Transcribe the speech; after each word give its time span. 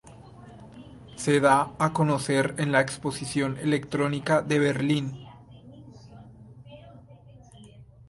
Se 1.23 1.35
da 1.39 1.75
a 1.77 1.93
conocer 1.93 2.55
en 2.57 2.71
la 2.71 2.81
Exposición 2.81 3.59
Electrónica 3.59 4.41
de 4.41 4.57
Berlín. 4.57 5.15